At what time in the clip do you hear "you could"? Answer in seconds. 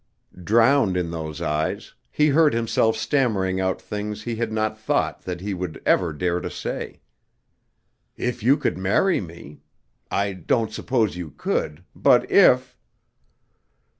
8.41-8.79, 11.17-11.83